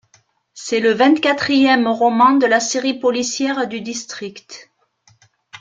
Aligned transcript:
C’est 0.55 0.79
le 0.79 0.93
vingt-quatrième 0.93 1.85
roman 1.87 2.31
de 2.33 2.47
la 2.47 2.59
série 2.59 2.95
policière 2.97 3.67
du 3.67 3.81
District. 3.81 4.71